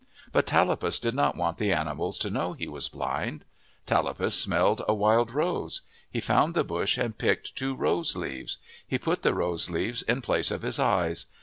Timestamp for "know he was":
2.31-2.89